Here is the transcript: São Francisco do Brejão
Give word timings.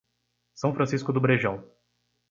São 0.55 0.73
Francisco 0.73 1.13
do 1.13 1.21
Brejão 1.21 1.63